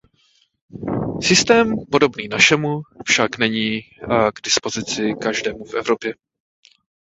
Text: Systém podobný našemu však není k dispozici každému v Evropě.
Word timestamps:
Systém 1.21 1.73
podobný 1.91 2.27
našemu 2.27 2.81
však 3.05 3.37
není 3.37 3.79
k 4.33 4.41
dispozici 4.43 5.13
každému 5.21 5.65
v 5.65 5.73
Evropě. 5.73 6.13